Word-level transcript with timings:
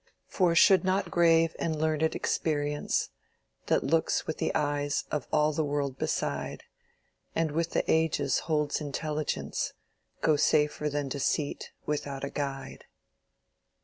For 0.25 0.55
should 0.55 0.83
not 0.83 1.11
grave 1.11 1.55
and 1.59 1.75
learn'd 1.79 2.01
Experience 2.15 3.11
That 3.67 3.83
looks 3.83 4.25
with 4.25 4.39
the 4.39 4.51
eyes 4.55 5.03
of 5.11 5.27
all 5.31 5.53
the 5.53 5.63
world 5.63 5.99
beside, 5.99 6.63
And 7.35 7.51
with 7.51 7.75
all 7.75 7.83
ages 7.87 8.39
holds 8.49 8.81
intelligence, 8.81 9.73
Go 10.21 10.37
safer 10.37 10.89
than 10.89 11.07
Deceit 11.07 11.69
without 11.85 12.23
a 12.23 12.31
guide! 12.31 12.85